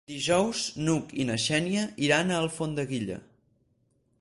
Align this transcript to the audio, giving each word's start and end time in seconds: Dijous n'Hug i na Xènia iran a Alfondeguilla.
Dijous 0.09 0.61
n'Hug 0.87 1.13
i 1.23 1.27
na 1.31 1.35
Xènia 1.43 1.83
iran 2.07 2.33
a 2.37 2.41
Alfondeguilla. 2.45 3.19